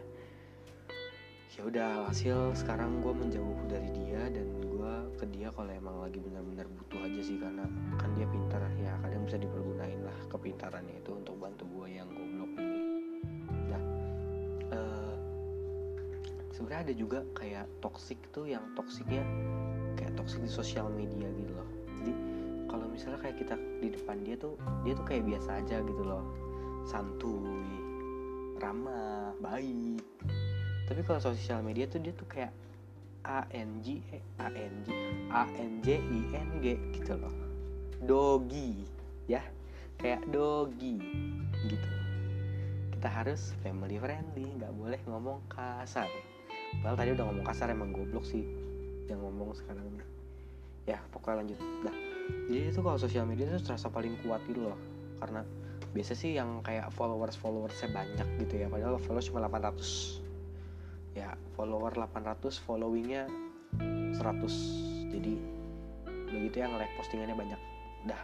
Ya 1.55 1.61
udah 1.63 2.11
hasil 2.11 2.51
sekarang 2.59 2.99
gue 2.99 3.15
menjauh 3.15 3.63
dari 3.71 3.87
dia 3.95 4.27
dan 4.27 4.59
gue 4.59 4.93
ke 5.23 5.25
dia 5.31 5.55
kalau 5.55 5.71
emang 5.71 6.03
lagi 6.03 6.19
benar-benar 6.19 6.67
butuh 6.67 6.99
aja 6.99 7.21
sih 7.23 7.39
karena 7.39 7.63
kan 7.95 8.11
dia 8.19 8.27
pintar 8.27 8.59
ya. 8.75 8.99
Kadang 8.99 9.23
bisa 9.23 9.39
dipergunain 9.39 10.03
lah 10.03 10.19
kepintarannya 10.27 10.99
itu 10.99 11.15
untuk 11.15 11.39
bantu 11.39 11.63
gue 11.79 11.95
yang 11.95 12.11
goblok 12.11 12.59
ini. 12.59 12.79
Nah 13.71 13.83
sebenarnya 16.51 16.91
ada 16.91 16.93
juga 16.99 17.23
kayak 17.39 17.71
toxic 17.79 18.19
tuh 18.35 18.51
yang 18.51 18.67
toksiknya 18.75 19.23
di 20.37 20.49
sosial 20.49 20.85
media 20.93 21.25
gitu 21.33 21.51
loh. 21.57 21.69
Jadi 22.01 22.13
kalau 22.69 22.85
misalnya 22.85 23.19
kayak 23.25 23.37
kita 23.41 23.55
di 23.81 23.89
depan 23.89 24.21
dia 24.21 24.35
tuh 24.37 24.53
dia 24.85 24.93
tuh 24.93 25.05
kayak 25.07 25.23
biasa 25.25 25.49
aja 25.65 25.77
gitu 25.81 26.03
loh. 26.05 26.23
Santuy 26.85 27.65
ramah 28.61 29.33
baik. 29.41 30.03
Tapi 30.85 31.01
kalau 31.05 31.21
sosial 31.21 31.65
media 31.65 31.89
tuh 31.89 32.01
dia 32.01 32.13
tuh 32.13 32.27
kayak 32.29 32.53
A 33.25 33.45
N 33.53 33.81
G 33.81 34.01
E 34.13 34.19
A 34.37 34.47
N 34.53 34.73
G 34.85 34.87
A 35.33 35.43
N 35.57 35.81
J 35.81 35.97
I 35.97 36.19
N 36.37 36.49
G 36.61 36.77
gitu 36.93 37.17
loh. 37.17 37.33
Dogi 38.05 38.85
ya. 39.25 39.41
Kayak 39.99 40.31
dogi 40.31 40.95
gitu. 41.67 41.89
Kita 42.95 43.07
harus 43.11 43.51
family 43.59 43.99
friendly 43.99 44.47
nggak 44.59 44.71
boleh 44.79 44.99
ngomong 45.07 45.43
kasar. 45.51 46.07
Padahal 46.79 46.95
tadi 46.95 47.09
udah 47.19 47.25
ngomong 47.27 47.45
kasar 47.47 47.67
emang 47.73 47.91
goblok 47.91 48.23
sih 48.23 48.47
yang 49.09 49.19
ngomong 49.25 49.51
sekarang 49.57 49.89
ya 50.89 50.97
pokoknya 51.13 51.45
lanjut. 51.45 51.59
Dah. 51.85 51.95
Jadi 52.49 52.65
itu 52.73 52.79
kalau 52.81 52.97
sosial 52.97 53.25
media 53.29 53.45
itu 53.45 53.61
terasa 53.61 53.93
paling 53.93 54.17
kuat 54.25 54.41
gitu 54.49 54.65
loh. 54.65 54.77
Karena 55.21 55.45
biasa 55.93 56.17
sih 56.17 56.33
yang 56.33 56.65
kayak 56.65 56.89
followers 56.97 57.37
followersnya 57.37 57.93
banyak 57.93 58.27
gitu 58.41 58.65
ya. 58.65 58.67
Padahal 58.69 58.97
follow 58.97 59.21
cuma 59.21 59.45
800 59.45 60.25
ya 61.17 61.33
follower 61.57 61.91
800 61.97 62.61
followingnya 62.63 63.25
100 64.13 65.09
jadi 65.09 65.33
begitu 66.29 66.57
yang 66.61 66.73
like 66.77 66.93
postingannya 66.97 67.37
banyak. 67.37 67.61
Dah. 68.05 68.21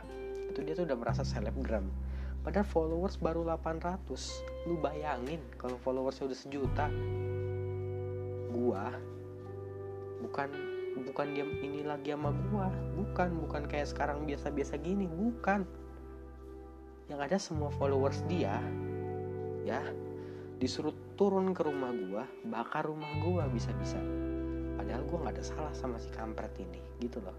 Itu 0.49 0.61
dia 0.65 0.73
tuh 0.77 0.85
udah 0.89 0.97
merasa 0.97 1.21
selebgram. 1.25 1.85
Padahal 2.45 2.65
followers 2.69 3.17
baru 3.17 3.41
800 3.41 4.69
lu 4.69 4.77
bayangin 4.77 5.41
kalau 5.57 5.81
followersnya 5.81 6.29
udah 6.29 6.37
sejuta. 6.37 6.85
Gua 8.53 8.93
bukan 10.21 10.74
bukan 10.95 11.35
dia 11.35 11.43
ini 11.43 11.83
lagi 11.83 12.15
sama 12.15 12.31
gua. 12.51 12.71
Bukan 12.95 13.35
bukan 13.43 13.67
kayak 13.67 13.91
sekarang 13.91 14.23
biasa-biasa 14.23 14.79
gini 14.79 15.07
bukan. 15.09 15.67
Yang 17.11 17.19
ada 17.19 17.37
semua 17.37 17.69
followers 17.75 18.23
dia 18.25 18.57
ya 19.65 19.81
disuruh 20.55 20.93
turun 21.19 21.51
ke 21.51 21.65
rumah 21.65 21.91
gua 21.91 22.23
bakar 22.47 22.87
rumah 22.87 23.11
gua 23.19 23.49
bisa-bisa. 23.51 23.99
Padahal 24.79 25.03
gua 25.09 25.27
nggak 25.27 25.35
ada 25.35 25.45
salah 25.45 25.73
sama 25.75 25.99
si 25.99 26.07
kampret 26.15 26.53
ini 26.61 26.79
gitu 27.03 27.19
loh. 27.19 27.35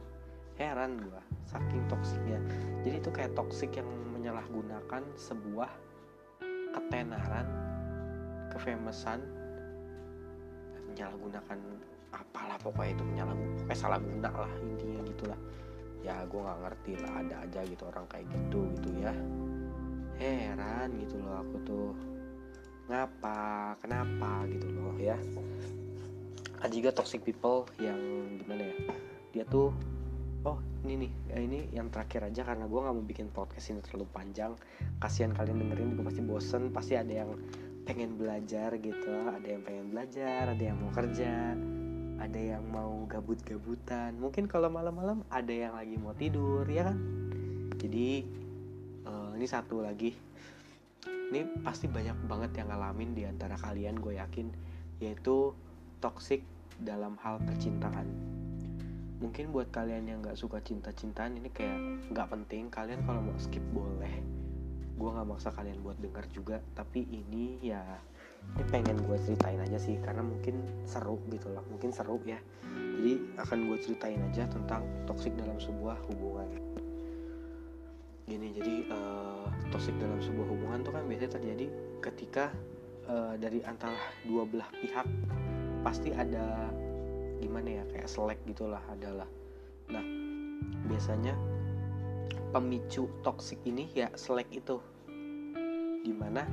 Heran 0.61 1.01
gua 1.01 1.23
saking 1.49 1.85
toksiknya. 1.89 2.41
Jadi 2.85 2.97
itu 3.01 3.11
kayak 3.13 3.33
toksik 3.33 3.73
yang 3.77 3.89
menyalahgunakan 4.13 5.03
sebuah 5.17 5.71
ketenaran 6.77 7.49
kefamousan 8.53 9.21
menyalahgunakan 10.93 11.59
apalah 12.17 12.59
pokoknya 12.61 12.97
itu 12.97 13.05
menyalahgunakan 13.05 13.57
pokoknya 13.61 13.79
salah 13.79 14.01
guna 14.01 14.31
lah 14.33 14.53
intinya 14.65 15.01
gitulah. 15.05 15.41
Ya 16.01 16.17
gue 16.25 16.41
nggak 16.41 16.61
ngerti 16.63 16.93
lah 17.03 17.13
ada 17.21 17.37
aja 17.45 17.61
gitu 17.67 17.83
orang 17.89 18.07
kayak 18.09 18.27
gitu 18.31 18.61
gitu 18.81 18.89
ya. 19.03 19.15
Heran 20.17 20.89
gitu 20.97 21.21
loh 21.21 21.45
aku 21.45 21.57
tuh. 21.67 21.91
Ngapa 22.89 23.75
kenapa 23.83 24.47
gitu 24.49 24.69
loh 24.73 24.95
ya. 24.97 25.19
Ada 26.63 26.73
juga 26.73 26.91
toxic 26.95 27.21
people 27.21 27.69
yang 27.77 27.99
gimana 28.41 28.73
ya 28.73 28.77
dia 29.37 29.45
tuh 29.45 29.69
oh 30.49 30.57
ini 30.89 31.05
nih 31.05 31.13
ya 31.29 31.37
ini 31.45 31.59
yang 31.77 31.93
terakhir 31.93 32.25
aja 32.25 32.41
karena 32.47 32.65
gue 32.65 32.81
nggak 32.81 32.95
mau 32.97 33.05
bikin 33.05 33.29
podcast 33.29 33.69
ini 33.75 33.85
terlalu 33.85 34.09
panjang. 34.15 34.57
Kasihan 35.03 35.37
kalian 35.37 35.61
dengerin 35.61 35.93
juga 35.93 36.09
pasti 36.09 36.23
bosen 36.25 36.63
pasti 36.73 36.95
ada 36.97 37.13
yang 37.13 37.37
pengen 37.85 38.17
belajar 38.17 38.73
gitu. 38.81 39.13
Ada 39.29 39.45
yang 39.45 39.63
pengen 39.67 39.87
belajar 39.93 40.55
ada 40.55 40.63
yang 40.63 40.79
mau 40.81 40.89
kerja 40.95 41.53
ada 42.17 42.41
yang 42.41 42.65
mau 42.69 43.05
gabut-gabutan. 43.09 44.17
Mungkin 44.17 44.49
kalau 44.49 44.73
malam-malam 44.73 45.25
ada 45.29 45.53
yang 45.53 45.77
lagi 45.77 45.97
mau 46.01 46.17
tidur 46.17 46.65
ya 46.69 46.93
kan? 46.93 46.99
Jadi 47.77 48.25
uh, 49.05 49.37
ini 49.37 49.47
satu 49.47 49.85
lagi. 49.85 50.17
Ini 51.07 51.63
pasti 51.67 51.91
banyak 51.91 52.25
banget 52.31 52.63
yang 52.63 52.71
ngalamin 52.71 53.11
di 53.13 53.27
antara 53.27 53.59
kalian 53.59 53.99
gue 53.99 54.17
yakin 54.17 54.47
yaitu 55.03 55.53
toxic 56.01 56.41
dalam 56.81 57.19
hal 57.21 57.43
percintaan. 57.43 58.07
Mungkin 59.17 59.49
buat 59.49 59.73
kalian 59.73 60.07
yang 60.07 60.19
nggak 60.21 60.37
suka 60.37 60.61
cinta-cintaan 60.61 61.41
ini 61.41 61.49
kayak 61.53 62.09
nggak 62.13 62.29
penting. 62.31 62.69
Kalian 62.73 63.05
kalau 63.05 63.21
mau 63.21 63.37
skip 63.37 63.65
boleh. 63.73 64.13
Gue 64.97 65.09
nggak 65.13 65.29
maksa 65.29 65.53
kalian 65.53 65.85
buat 65.85 66.01
dengar 66.01 66.25
juga 66.33 66.65
tapi 66.73 67.05
ini 67.05 67.61
ya 67.61 67.85
ini 68.55 68.65
pengen 68.71 68.97
gue 69.03 69.19
ceritain 69.26 69.59
aja 69.61 69.76
sih 69.76 69.99
karena 70.00 70.23
mungkin 70.23 70.62
seru 70.87 71.19
gitu 71.29 71.50
loh 71.50 71.67
mungkin 71.69 71.91
seru 71.91 72.23
ya. 72.23 72.38
Jadi 72.97 73.37
akan 73.37 73.59
gue 73.69 73.79
ceritain 73.83 74.21
aja 74.23 74.49
tentang 74.49 74.87
toxic 75.05 75.35
dalam 75.37 75.59
sebuah 75.61 76.00
hubungan. 76.09 76.49
Gini 78.26 78.49
jadi 78.55 78.75
uh, 78.91 79.47
toxic 79.71 79.95
dalam 80.00 80.19
sebuah 80.23 80.47
hubungan 80.49 80.81
tuh 80.83 80.93
kan 80.97 81.05
biasanya 81.05 81.33
terjadi 81.37 81.67
ketika 82.00 82.45
uh, 83.11 83.35
dari 83.37 83.61
antara 83.67 83.99
dua 84.25 84.49
belah 84.49 84.67
pihak 84.81 85.07
pasti 85.85 86.11
ada 86.11 86.73
gimana 87.38 87.83
ya 87.83 87.85
kayak 87.93 88.09
selek 88.09 88.41
gitulah 88.49 88.81
adalah 88.91 89.29
nah 89.87 90.03
biasanya 90.91 91.37
pemicu 92.50 93.07
toxic 93.21 93.61
ini 93.69 93.91
ya 93.93 94.09
selek 94.17 94.49
itu. 94.50 94.81
Di 96.07 96.15
mana 96.15 96.47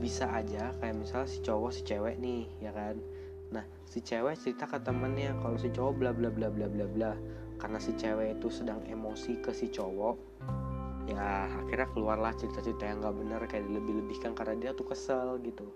bisa 0.00 0.26
aja 0.32 0.72
kayak 0.80 0.96
misalnya 0.96 1.28
si 1.28 1.38
cowok 1.44 1.70
si 1.70 1.80
cewek 1.84 2.16
nih 2.18 2.48
ya 2.64 2.72
kan? 2.72 2.96
Nah 3.52 3.64
si 3.84 4.00
cewek 4.00 4.34
cerita 4.40 4.64
ke 4.64 4.80
temennya 4.80 5.36
kalau 5.44 5.60
si 5.60 5.68
cowok 5.68 5.92
bla 6.00 6.10
bla 6.16 6.32
bla 6.32 6.48
bla 6.48 6.66
bla 6.66 6.86
bla 6.88 7.12
karena 7.60 7.76
si 7.76 7.92
cewek 7.94 8.40
itu 8.40 8.48
sedang 8.48 8.80
emosi 8.88 9.44
ke 9.44 9.52
si 9.52 9.68
cowok 9.68 10.16
ya 11.04 11.50
akhirnya 11.66 11.88
keluarlah 11.92 12.32
cerita-cerita 12.38 12.86
yang 12.86 13.02
gak 13.02 13.16
benar 13.18 13.40
kayak 13.50 13.66
lebih-lebihkan 13.66 14.32
karena 14.32 14.54
dia 14.56 14.70
tuh 14.72 14.88
kesel 14.88 15.36
gitu. 15.44 15.68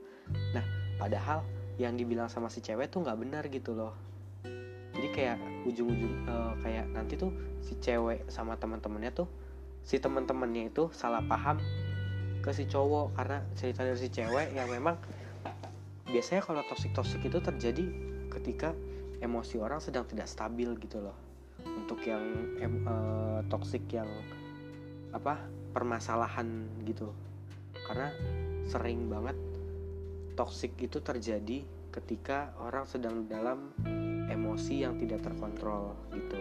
Nah 0.56 0.64
padahal 0.96 1.44
yang 1.76 1.98
dibilang 1.98 2.30
sama 2.30 2.46
si 2.48 2.62
cewek 2.62 2.88
tuh 2.88 3.02
nggak 3.02 3.18
benar 3.18 3.44
gitu 3.50 3.74
loh. 3.74 3.92
Jadi 4.94 5.08
kayak 5.10 5.38
ujung-ujung 5.66 6.30
uh, 6.30 6.54
kayak 6.62 6.86
nanti 6.94 7.18
tuh 7.18 7.34
si 7.58 7.74
cewek 7.82 8.22
sama 8.30 8.54
teman-temannya 8.54 9.10
tuh 9.10 9.26
si 9.82 9.98
teman-temannya 9.98 10.70
itu 10.70 10.88
salah 10.94 11.20
paham 11.26 11.58
ke 12.44 12.52
si 12.52 12.68
cowok 12.68 13.16
karena 13.16 13.40
cerita 13.56 13.88
dari 13.88 13.96
si 13.96 14.12
cewek 14.12 14.52
yang 14.52 14.68
memang 14.68 15.00
biasanya 16.04 16.44
kalau 16.44 16.60
toksik-toksik 16.68 17.24
itu 17.24 17.40
terjadi 17.40 17.84
ketika 18.36 18.76
emosi 19.24 19.56
orang 19.56 19.80
sedang 19.80 20.04
tidak 20.04 20.28
stabil 20.28 20.76
gitu 20.76 21.00
loh. 21.00 21.16
Untuk 21.64 22.04
yang 22.04 22.20
em, 22.60 22.84
uh, 22.84 23.40
toksik 23.48 23.88
yang 23.88 24.04
apa 25.16 25.40
permasalahan 25.72 26.68
gitu. 26.84 27.08
Karena 27.88 28.12
sering 28.68 29.08
banget 29.08 29.40
toksik 30.36 30.76
itu 30.84 31.00
terjadi 31.00 31.64
ketika 31.96 32.52
orang 32.60 32.84
sedang 32.84 33.24
dalam 33.24 33.72
emosi 34.28 34.84
yang 34.84 35.00
tidak 35.00 35.24
terkontrol 35.24 35.96
gitu. 36.12 36.36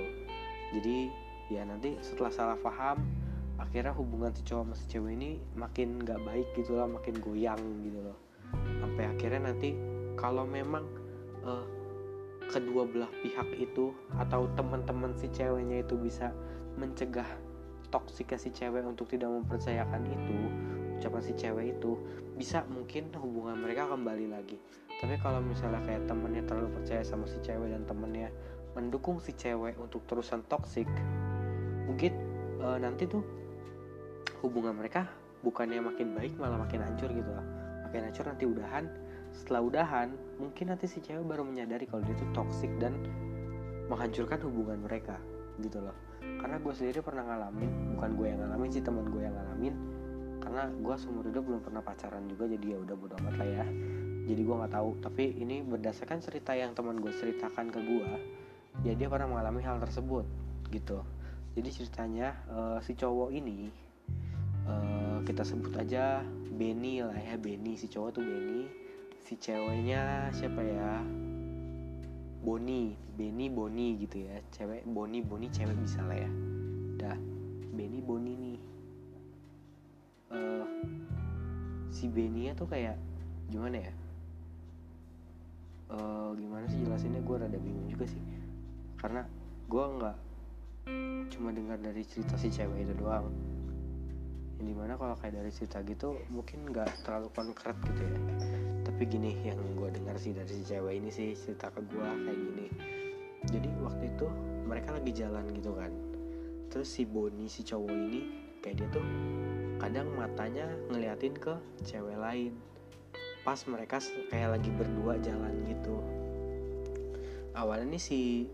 Jadi 0.75 1.07
ya 1.47 1.63
nanti 1.63 1.95
setelah 2.03 2.31
salah 2.35 2.57
paham 2.59 3.22
akhirnya 3.61 3.93
hubungan 3.93 4.33
si 4.33 4.41
cowok 4.45 4.63
sama 4.65 4.75
si 4.75 4.85
cewek 4.89 5.13
ini 5.17 5.37
makin 5.53 6.01
gak 6.01 6.21
baik 6.25 6.47
gitu 6.57 6.77
lah 6.77 6.89
makin 6.89 7.15
goyang 7.21 7.61
gitu 7.85 7.99
loh. 8.01 8.17
Sampai 8.81 9.09
akhirnya 9.09 9.49
nanti 9.49 9.73
kalau 10.17 10.45
memang 10.45 10.85
uh, 11.45 11.65
kedua 12.49 12.85
belah 12.85 13.09
pihak 13.23 13.49
itu 13.57 13.93
atau 14.19 14.45
teman-teman 14.53 15.15
si 15.17 15.31
ceweknya 15.31 15.81
itu 15.81 15.95
bisa 15.97 16.29
mencegah 16.77 17.27
toksik 17.93 18.33
si 18.37 18.49
cewek 18.49 18.81
untuk 18.81 19.05
tidak 19.09 19.29
mempercayakan 19.29 20.01
itu 20.09 20.37
ucapan 20.97 21.21
si 21.21 21.33
cewek 21.37 21.77
itu 21.77 21.99
bisa 22.33 22.65
mungkin 22.69 23.13
hubungan 23.17 23.61
mereka 23.61 23.85
kembali 23.89 24.33
lagi. 24.33 24.57
Tapi 25.01 25.19
kalau 25.21 25.43
misalnya 25.43 25.83
kayak 25.85 26.07
temennya 26.09 26.41
terlalu 26.47 26.69
percaya 26.79 27.03
sama 27.05 27.29
si 27.29 27.37
cewek 27.43 27.69
dan 27.69 27.83
temennya 27.85 28.33
mendukung 28.73 29.21
si 29.21 29.33
cewek 29.37 29.77
untuk 29.77 30.01
terusan 30.09 30.41
toksik 30.49 30.89
mungkin 31.85 32.13
uh, 32.63 32.79
nanti 32.79 33.05
tuh 33.05 33.21
hubungan 34.43 34.75
mereka 34.75 35.07
bukannya 35.41 35.79
makin 35.79 36.13
baik 36.13 36.35
malah 36.37 36.59
makin 36.59 36.83
hancur 36.83 37.09
gitu 37.09 37.31
lah 37.31 37.63
makin 37.93 38.09
hancur 38.09 38.25
nanti 38.25 38.49
udahan. 38.49 38.89
Setelah 39.37 39.61
udahan 39.61 40.09
mungkin 40.41 40.73
nanti 40.73 40.89
si 40.89 40.97
cewek 40.97 41.29
baru 41.29 41.45
menyadari 41.45 41.85
kalau 41.85 42.01
dia 42.01 42.17
tuh 42.17 42.25
toksik 42.33 42.73
dan 42.81 42.97
menghancurkan 43.85 44.41
hubungan 44.49 44.81
mereka 44.81 45.21
gitu 45.61 45.77
loh. 45.77 45.93
Karena 46.41 46.57
gue 46.57 46.73
sendiri 46.73 47.05
pernah 47.05 47.21
ngalamin 47.21 47.93
bukan 47.93 48.09
gue 48.17 48.27
yang 48.33 48.41
ngalamin 48.41 48.69
sih 48.73 48.81
teman 48.81 49.05
gue 49.13 49.21
yang 49.21 49.37
ngalamin. 49.37 49.77
Karena 50.41 50.73
gue 50.73 50.95
seumur 50.97 51.29
hidup 51.29 51.45
belum 51.45 51.61
pernah 51.61 51.85
pacaran 51.85 52.25
juga 52.25 52.49
jadi 52.49 52.65
ya 52.73 52.77
udah 52.81 52.95
bodo 52.97 53.13
amat 53.21 53.35
lah 53.37 53.49
ya. 53.61 53.65
Jadi 54.25 54.41
gue 54.41 54.55
nggak 54.57 54.73
tahu. 54.73 54.89
Tapi 54.97 55.23
ini 55.37 55.61
berdasarkan 55.61 56.17
cerita 56.17 56.57
yang 56.57 56.73
teman 56.73 56.97
gue 56.97 57.13
ceritakan 57.13 57.69
ke 57.69 57.77
gue 57.77 58.09
ya 58.81 58.97
dia 58.97 59.05
pernah 59.05 59.29
mengalami 59.29 59.61
hal 59.61 59.77
tersebut 59.77 60.25
gitu. 60.73 61.05
Jadi 61.53 61.69
ceritanya 61.69 62.33
uh, 62.49 62.81
si 62.81 62.97
cowok 62.97 63.29
ini 63.29 63.69
uh, 64.67 65.19
kita 65.23 65.43
sebut 65.43 65.73
aja 65.75 66.23
Benny 66.53 67.01
lah 67.01 67.17
ya 67.17 67.35
Benny. 67.39 67.75
Si 67.75 67.89
cowok 67.89 68.19
tuh 68.19 68.23
Benny. 68.23 68.69
Si 69.23 69.39
ceweknya 69.39 70.29
siapa 70.35 70.61
ya? 70.61 71.01
Boni. 72.43 72.93
Beni 73.15 73.45
Boni 73.49 73.97
gitu 74.03 74.27
ya. 74.27 74.37
Cewek 74.53 74.85
Boni 74.85 75.23
Boni 75.23 75.47
cewek 75.49 75.75
bisa 75.79 76.03
lah 76.05 76.17
ya. 76.17 76.31
Dah. 76.99 77.17
Beni 77.73 77.99
Boni 78.03 78.33
nih. 78.37 78.59
Uh, 80.33 80.65
si 81.93 82.09
Benia 82.09 82.57
tuh 82.57 82.65
kayak 82.69 82.97
gimana 83.49 83.81
ya? 83.81 83.93
Uh, 85.93 86.33
gimana 86.33 86.65
sih 86.69 86.81
jelasinnya? 86.81 87.21
Gue 87.21 87.37
rada 87.37 87.57
bingung 87.57 87.89
juga 87.89 88.09
sih. 88.09 88.21
Karena 88.97 89.25
gue 89.69 89.85
nggak 89.99 90.17
cuma 91.31 91.55
dengar 91.55 91.79
dari 91.79 92.03
cerita 92.03 92.35
si 92.35 92.51
cewek 92.51 92.83
itu 92.83 92.93
doang 92.99 93.31
yang 94.63 94.71
di 94.71 94.79
mana 94.79 94.95
kalau 94.95 95.19
kayak 95.19 95.43
dari 95.43 95.51
cerita 95.51 95.83
gitu 95.83 96.15
mungkin 96.31 96.63
nggak 96.71 97.03
terlalu 97.03 97.27
konkret 97.35 97.75
gitu 97.83 97.99
ya. 97.99 98.19
Tapi 98.87 99.03
gini 99.11 99.35
yang 99.43 99.59
gue 99.75 99.91
dengar 99.91 100.15
sih 100.15 100.31
dari 100.31 100.47
si 100.47 100.63
cewek 100.63 101.03
ini 101.03 101.11
sih 101.11 101.35
cerita 101.35 101.67
ke 101.67 101.83
gue 101.83 102.07
kayak 102.07 102.39
gini. 102.39 102.67
Jadi 103.43 103.69
waktu 103.83 104.15
itu 104.15 104.25
mereka 104.63 104.95
lagi 104.95 105.11
jalan 105.11 105.43
gitu 105.51 105.75
kan. 105.75 105.91
Terus 106.71 106.87
si 106.87 107.03
Boni 107.03 107.51
si 107.51 107.67
cowok 107.67 107.91
ini 107.91 108.21
kayak 108.63 108.75
dia 108.79 108.87
tuh 108.95 109.03
kadang 109.83 110.07
matanya 110.15 110.71
ngeliatin 110.87 111.35
ke 111.35 111.59
cewek 111.83 112.15
lain. 112.15 112.55
Pas 113.43 113.59
mereka 113.67 113.99
kayak 114.31 114.55
lagi 114.55 114.71
berdua 114.71 115.19
jalan 115.19 115.59
gitu. 115.67 115.99
Awalnya 117.51 117.99
nih 117.99 117.99
si 117.99 118.47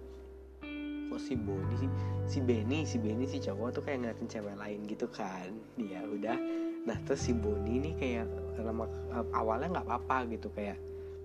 kok 1.10 1.22
si 1.22 1.34
Boni 1.36 1.76
sih 1.76 1.92
si 2.30 2.40
Benny 2.40 2.86
si 2.86 3.02
Benny 3.02 3.26
si 3.26 3.42
cowok 3.42 3.82
tuh 3.82 3.82
kayak 3.84 4.06
ngeliatin 4.06 4.30
cewek 4.30 4.56
lain 4.56 4.80
gitu 4.86 5.10
kan. 5.10 5.50
Ya 5.76 6.06
udah. 6.06 6.38
Nah 6.86 6.98
terus 7.04 7.26
si 7.26 7.34
Boni 7.34 7.82
ini 7.82 7.92
kayak 7.98 8.30
lama 8.62 8.86
awalnya 9.34 9.80
nggak 9.80 9.88
apa-apa 9.90 10.30
gitu 10.32 10.54
kayak 10.54 10.78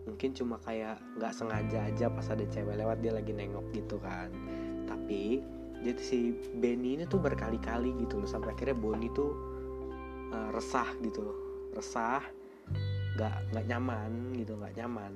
mungkin 0.04 0.36
cuma 0.36 0.60
kayak 0.60 1.00
nggak 1.16 1.32
sengaja 1.32 1.78
aja 1.88 2.06
pas 2.12 2.26
ada 2.28 2.44
cewek 2.48 2.76
lewat 2.76 3.00
dia 3.04 3.12
lagi 3.12 3.32
nengok 3.36 3.66
gitu 3.76 4.00
kan. 4.00 4.32
Tapi 4.88 5.40
jadi 5.84 6.00
si 6.00 6.32
Benny 6.56 6.96
ini 6.96 7.04
tuh 7.04 7.20
berkali-kali 7.20 7.92
gitu 8.00 8.24
loh 8.24 8.28
sampai 8.28 8.56
akhirnya 8.56 8.76
Boni 8.76 9.12
tuh 9.12 9.30
uh, 10.32 10.48
resah 10.56 10.88
gitu 11.04 11.22
resah 11.76 12.24
nggak 13.14 13.34
nggak 13.54 13.64
nyaman 13.70 14.34
gitu 14.34 14.56
nggak 14.58 14.74
nyaman 14.80 15.12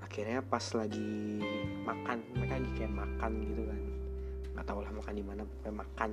akhirnya 0.00 0.40
pas 0.42 0.64
lagi 0.74 1.40
makan 1.86 2.18
mereka 2.34 2.52
lagi 2.58 2.70
kayak 2.76 2.92
makan 2.92 3.32
gitu 3.46 3.62
kan. 3.68 3.80
Nggak 4.56 4.66
tahu 4.66 4.78
lah 4.82 4.92
makan 4.92 5.14
di 5.14 5.24
mana 5.24 5.42
pokoknya 5.46 5.74
makan. 5.86 6.10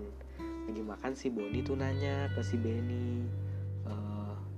Lagi 0.68 0.82
makan 0.84 1.12
si 1.16 1.28
Boni 1.32 1.60
tuh 1.64 1.76
nanya 1.80 2.28
ke 2.36 2.44
si 2.44 2.60
Benny 2.60 3.24
e, 3.88 3.94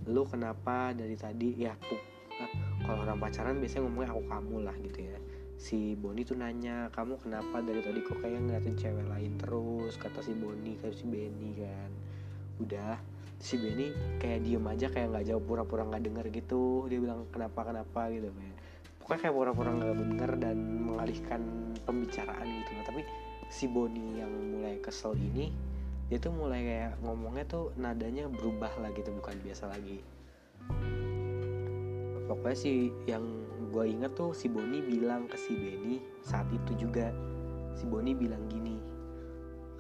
lu 0.10 0.26
kenapa 0.26 0.92
dari 0.98 1.14
tadi? 1.14 1.54
Ya 1.54 1.78
uh, 1.78 2.52
kalau 2.82 3.06
orang 3.06 3.22
pacaran 3.22 3.62
biasanya 3.62 3.86
ngomongnya 3.86 4.10
aku 4.16 4.24
kamu 4.26 4.56
lah 4.66 4.76
gitu 4.82 5.00
ya. 5.06 5.18
Si 5.60 5.94
Boni 6.00 6.24
tuh 6.24 6.40
nanya 6.40 6.90
kamu 6.96 7.20
kenapa 7.22 7.62
dari 7.62 7.84
tadi 7.84 8.00
kok 8.02 8.18
kayak 8.24 8.42
ngeliatin 8.42 8.76
cewek 8.80 9.06
lain 9.06 9.38
terus? 9.38 9.94
Kata 10.02 10.24
si 10.24 10.34
Boni 10.34 10.80
kayak 10.82 10.96
si 10.98 11.06
Benny 11.06 11.52
kan. 11.62 11.92
Udah 12.64 12.98
si 13.40 13.56
Benny 13.56 13.94
kayak 14.18 14.44
diem 14.44 14.66
aja 14.66 14.88
kayak 14.90 15.16
nggak 15.16 15.26
jawab 15.30 15.44
pura-pura 15.46 15.84
nggak 15.86 16.04
denger 16.10 16.26
gitu. 16.34 16.90
Dia 16.90 17.00
bilang 17.00 17.30
kenapa 17.30 17.70
kenapa? 17.70 18.10
gitu 18.10 18.32
kayak 18.34 18.49
pokoknya 19.10 19.26
kayak 19.26 19.38
pura-pura 19.42 19.72
nggak 19.74 19.98
denger 20.06 20.32
dan 20.38 20.58
mengalihkan 20.86 21.42
pembicaraan 21.82 22.46
gitu 22.46 22.72
loh. 22.78 22.86
Tapi 22.86 23.02
si 23.50 23.66
Boni 23.66 24.22
yang 24.22 24.30
mulai 24.30 24.78
kesel 24.78 25.18
ini 25.18 25.50
dia 26.14 26.22
tuh 26.22 26.30
mulai 26.30 26.62
kayak 26.62 26.94
ngomongnya 27.02 27.46
tuh 27.50 27.74
nadanya 27.74 28.30
berubah 28.30 28.70
lah 28.78 28.94
gitu 28.94 29.10
bukan 29.18 29.34
biasa 29.42 29.66
lagi. 29.66 30.06
Pokoknya 32.30 32.54
sih 32.54 32.94
yang 33.10 33.26
gue 33.74 33.86
inget 33.90 34.14
tuh 34.14 34.30
si 34.38 34.46
Boni 34.46 34.78
bilang 34.86 35.26
ke 35.26 35.42
si 35.42 35.58
Benny 35.58 35.98
saat 36.22 36.46
itu 36.54 36.78
juga. 36.78 37.10
Si 37.74 37.90
Boni 37.90 38.14
bilang 38.14 38.46
gini 38.46 38.78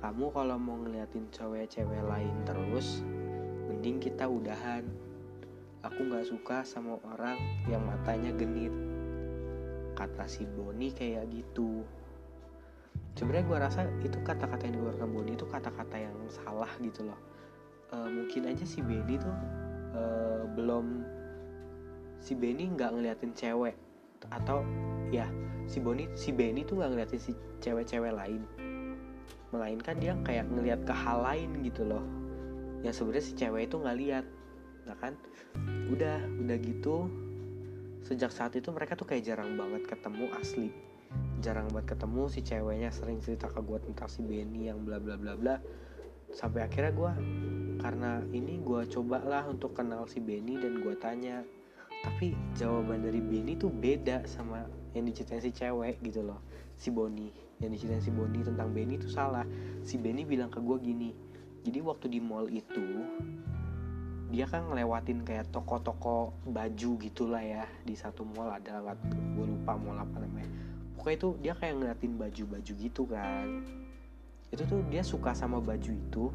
kamu 0.02 0.34
kalau 0.34 0.58
mau 0.58 0.80
ngeliatin 0.82 1.30
cewek-cewek 1.30 2.02
lain 2.02 2.34
terus 2.50 3.06
mending 3.70 4.02
kita 4.02 4.26
udahan. 4.26 4.82
Aku 5.86 6.10
gak 6.10 6.26
suka 6.26 6.66
sama 6.66 6.98
orang 7.06 7.38
yang 7.70 7.86
matanya 7.86 8.34
genit 8.36 8.89
kata 10.00 10.24
si 10.32 10.48
Boni 10.48 10.96
kayak 10.96 11.28
gitu. 11.28 11.84
Sebenarnya 13.20 13.46
gue 13.52 13.58
rasa 13.60 13.80
itu 14.00 14.16
kata-kata 14.24 14.64
yang 14.64 14.80
dikeluarkan 14.80 15.10
Boni 15.12 15.32
itu 15.36 15.44
kata-kata 15.44 15.96
yang 16.00 16.16
salah 16.32 16.72
gitu 16.80 17.04
loh. 17.04 17.20
E, 17.92 17.98
mungkin 18.08 18.48
aja 18.48 18.64
si 18.64 18.80
Benny 18.80 19.20
tuh 19.20 19.36
e, 19.92 20.02
belum 20.56 21.04
si 22.24 22.32
Benny 22.40 22.72
nggak 22.72 22.96
ngeliatin 22.96 23.36
cewek. 23.36 23.76
Atau 24.32 24.64
ya 25.12 25.28
si 25.68 25.84
Boni 25.84 26.08
si 26.16 26.32
Benny 26.32 26.64
tuh 26.64 26.80
nggak 26.80 26.96
ngeliatin 26.96 27.20
si 27.20 27.32
cewek-cewek 27.60 28.16
lain. 28.16 28.48
Melainkan 29.52 30.00
dia 30.00 30.16
kayak 30.24 30.48
ngeliat 30.48 30.80
ke 30.88 30.96
hal 30.96 31.20
lain 31.20 31.60
gitu 31.60 31.84
loh. 31.84 32.06
Yang 32.88 33.04
sebenarnya 33.04 33.26
si 33.28 33.34
cewek 33.36 33.68
itu 33.68 33.76
nggak 33.76 34.00
lihat 34.00 34.26
nah 34.90 34.98
kan 34.98 35.14
udah 35.94 36.18
udah 36.42 36.58
gitu 36.66 37.06
sejak 38.06 38.32
saat 38.32 38.56
itu 38.56 38.70
mereka 38.72 38.96
tuh 38.96 39.08
kayak 39.08 39.26
jarang 39.26 39.56
banget 39.56 39.86
ketemu 39.88 40.26
asli. 40.38 40.70
Jarang 41.40 41.72
banget 41.72 41.98
ketemu 41.98 42.24
si 42.28 42.40
ceweknya 42.44 42.90
sering 42.92 43.20
cerita 43.24 43.48
ke 43.48 43.60
gue 43.64 43.80
tentang 43.82 44.10
si 44.12 44.22
Benny 44.22 44.70
yang 44.70 44.84
bla 44.84 45.00
bla 45.00 45.16
bla 45.16 45.34
bla. 45.36 45.56
Sampai 46.30 46.68
akhirnya 46.68 46.94
gue 46.94 47.12
karena 47.80 48.22
ini 48.36 48.62
gue 48.62 48.82
cobalah 48.92 49.48
untuk 49.50 49.74
kenal 49.74 50.06
si 50.06 50.22
Benny 50.22 50.60
dan 50.60 50.84
gue 50.84 50.96
tanya. 51.00 51.42
Tapi 52.00 52.32
jawaban 52.56 53.04
dari 53.04 53.20
Benny 53.20 53.60
tuh 53.60 53.74
beda 53.74 54.24
sama 54.24 54.64
yang 54.96 55.04
diceritain 55.10 55.44
si 55.44 55.52
cewek 55.52 56.00
gitu 56.06 56.24
loh. 56.24 56.40
Si 56.80 56.94
Boni 56.94 57.28
yang 57.60 57.76
diceritain 57.76 58.04
si 58.04 58.12
Boni 58.14 58.40
tentang 58.40 58.72
Benny 58.72 58.96
itu 58.96 59.12
salah. 59.12 59.44
Si 59.84 60.00
Benny 60.00 60.24
bilang 60.24 60.48
ke 60.48 60.64
gue 60.64 60.78
gini 60.80 61.12
jadi 61.64 61.84
waktu 61.84 62.08
di 62.08 62.20
mall 62.24 62.48
itu 62.48 63.04
dia 64.30 64.46
kan 64.46 64.70
ngelewatin 64.70 65.26
kayak 65.26 65.50
toko-toko 65.50 66.38
baju 66.46 66.92
gitulah 67.02 67.42
ya 67.42 67.66
di 67.82 67.98
satu 67.98 68.22
mall 68.22 68.54
ada 68.54 68.78
nggak 68.78 68.98
gue 69.34 69.46
lupa 69.46 69.74
mall 69.74 69.98
apa 69.98 70.22
namanya. 70.22 70.50
Pokoknya 70.94 71.18
itu 71.18 71.30
dia 71.42 71.54
kayak 71.58 71.76
ngeliatin 71.82 72.14
baju-baju 72.14 72.72
gitu 72.78 73.04
kan. 73.10 73.66
Itu 74.54 74.64
tuh 74.70 74.86
dia 74.94 75.02
suka 75.02 75.34
sama 75.34 75.58
baju 75.58 75.90
itu 75.90 76.26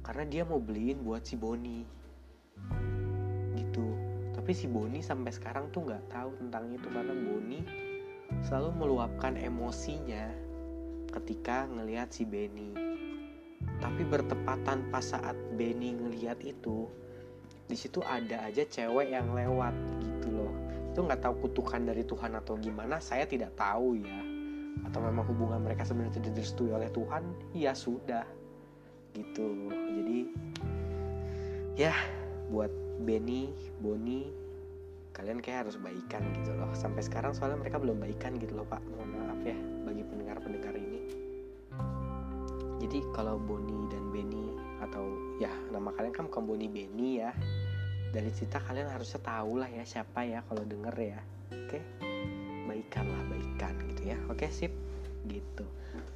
karena 0.00 0.24
dia 0.24 0.42
mau 0.48 0.56
beliin 0.56 1.04
buat 1.04 1.20
si 1.20 1.36
Boni. 1.36 1.84
Gitu. 3.60 3.86
Tapi 4.32 4.50
si 4.56 4.64
Boni 4.64 5.04
sampai 5.04 5.36
sekarang 5.36 5.68
tuh 5.68 5.84
nggak 5.84 6.08
tahu 6.08 6.32
tentang 6.40 6.64
itu 6.72 6.88
karena 6.88 7.12
Boni 7.12 7.60
selalu 8.40 8.72
meluapkan 8.72 9.36
emosinya 9.36 10.32
ketika 11.12 11.66
ngelihat 11.68 12.08
si 12.14 12.22
Benny 12.24 12.89
tapi 13.80 14.04
bertepatan 14.04 14.92
pas 14.92 15.02
saat 15.02 15.34
Benny 15.56 15.96
ngeliat 15.96 16.40
itu 16.44 16.86
di 17.70 17.78
situ 17.78 18.02
ada 18.02 18.50
aja 18.50 18.66
cewek 18.66 19.14
yang 19.14 19.30
lewat 19.30 19.70
gitu 20.02 20.28
loh. 20.34 20.52
Itu 20.90 21.06
nggak 21.06 21.22
tahu 21.22 21.34
kutukan 21.46 21.86
dari 21.86 22.02
Tuhan 22.02 22.34
atau 22.34 22.58
gimana 22.58 22.98
saya 22.98 23.24
tidak 23.30 23.54
tahu 23.54 23.94
ya. 23.94 24.20
Atau 24.90 24.98
memang 24.98 25.22
hubungan 25.30 25.62
mereka 25.62 25.86
sebenarnya 25.86 26.18
tidak 26.18 26.34
direstui 26.34 26.74
oleh 26.74 26.90
Tuhan 26.90 27.22
ya 27.54 27.70
sudah. 27.70 28.26
Gitu. 29.14 29.70
Jadi 29.70 30.18
ya 31.78 31.94
buat 32.50 32.74
Benny 33.06 33.54
Boni 33.78 34.26
kalian 35.14 35.38
kayak 35.38 35.68
harus 35.68 35.78
baikan 35.78 36.26
gitu 36.42 36.50
loh. 36.58 36.74
Sampai 36.74 37.06
sekarang 37.06 37.38
soalnya 37.38 37.62
mereka 37.62 37.78
belum 37.78 38.02
baikan 38.02 38.34
gitu 38.42 38.58
loh 38.58 38.66
pak. 38.66 38.82
Mohon 38.82 39.08
maaf 39.14 39.40
ya 39.46 39.54
bagi 39.86 40.02
pendengar-pendengar 40.02 40.74
ini 40.74 40.79
jadi 42.90 43.06
kalau 43.14 43.38
Boni 43.38 43.86
dan 43.86 44.10
Benny 44.10 44.50
atau 44.82 45.14
ya 45.38 45.46
nama 45.70 45.94
kalian 45.94 46.10
kan 46.10 46.26
bukan 46.26 46.42
Boni 46.42 46.66
Benny 46.66 47.22
ya. 47.22 47.30
Dari 48.10 48.34
cerita 48.34 48.58
kalian 48.58 48.90
harusnya 48.90 49.22
tahu 49.22 49.62
lah 49.62 49.70
ya 49.70 49.86
siapa 49.86 50.26
ya 50.26 50.42
kalau 50.50 50.66
denger 50.66 50.90
ya. 50.98 51.22
Oke? 51.54 51.78
Baikan 52.66 53.06
lah 53.06 53.22
baikan 53.30 53.78
gitu 53.94 54.10
ya. 54.10 54.18
Oke 54.26 54.50
sip? 54.50 54.74
Gitu. 55.22 55.62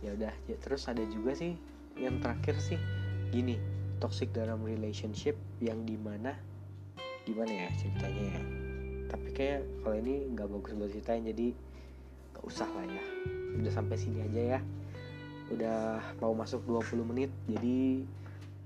Ya 0.03 0.19
udah 0.19 0.35
ya, 0.51 0.59
terus 0.59 0.91
ada 0.91 1.07
juga 1.07 1.39
sih 1.39 1.55
yang 1.95 2.19
terakhir 2.19 2.59
sih. 2.59 2.83
Gini 3.31 3.55
toxic 4.03 4.35
dalam 4.35 4.59
relationship 4.67 5.39
yang 5.63 5.87
di 5.87 5.95
mana 5.95 6.35
gimana 7.23 7.55
ya 7.55 7.71
ceritanya 7.79 8.35
ya? 8.35 8.43
Tapi 9.15 9.29
kayak 9.31 9.63
kalau 9.87 9.95
ini 10.03 10.27
nggak 10.35 10.51
bagus 10.51 10.75
buat 10.75 10.91
ceritain 10.91 11.23
jadi 11.23 11.55
nggak 12.35 12.45
usah 12.51 12.67
lah 12.67 12.83
ya. 12.83 13.05
Udah 13.63 13.71
sampai 13.71 13.95
sini 13.95 14.27
aja 14.27 14.59
ya 14.59 14.61
udah 15.53 16.01
mau 16.25 16.33
masuk 16.33 16.65
20 16.65 17.05
menit 17.05 17.29
jadi 17.45 18.01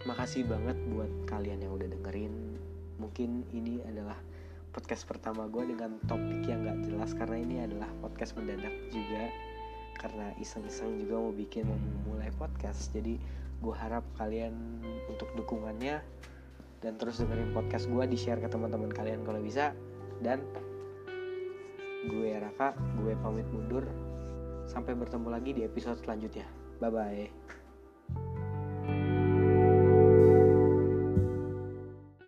makasih 0.06 0.46
banget 0.46 0.78
buat 0.94 1.10
kalian 1.26 1.66
yang 1.66 1.74
udah 1.74 1.90
dengerin. 1.90 2.54
Mungkin 3.02 3.42
ini 3.50 3.82
adalah 3.82 4.14
podcast 4.70 5.02
pertama 5.10 5.50
gue 5.50 5.74
dengan 5.74 5.98
topik 6.06 6.46
yang 6.46 6.62
gak 6.62 6.86
jelas 6.86 7.10
karena 7.18 7.36
ini 7.42 7.56
adalah 7.66 7.90
podcast 7.98 8.38
mendadak 8.38 8.70
juga 8.94 9.26
karena 9.98 10.30
iseng-iseng 10.38 11.02
juga 11.02 11.18
mau 11.18 11.34
bikin 11.34 11.66
mau 11.66 11.78
mulai 12.14 12.30
podcast. 12.38 12.94
Jadi 12.94 13.18
gue 13.58 13.74
harap 13.74 14.06
kalian 14.14 14.54
untuk 15.10 15.26
dukungannya 15.34 15.98
dan 16.78 16.92
terus 16.94 17.18
dengerin 17.18 17.50
podcast 17.50 17.90
gue 17.90 18.04
di 18.06 18.14
share 18.14 18.38
ke 18.38 18.46
teman-teman 18.46 18.94
kalian 18.94 19.26
kalau 19.26 19.42
bisa. 19.42 19.74
Dan 20.22 20.46
gue 22.06 22.38
Raka 22.38 22.78
gue 23.02 23.18
pamit 23.18 23.50
mundur. 23.50 23.82
Sampai 24.68 24.94
bertemu 24.94 25.32
lagi 25.32 25.50
di 25.56 25.64
episode 25.64 25.96
selanjutnya 25.98 26.57
bye 26.80 26.90
bye 26.90 27.30